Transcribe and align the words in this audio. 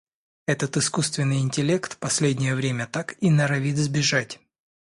Этот 0.47 0.77
искусственный 0.77 1.41
интеллект, 1.41 1.97
последнее 1.99 2.55
время, 2.55 2.87
так 2.87 3.15
и 3.21 3.29
норовит 3.29 3.77
сбежать. 3.77 4.39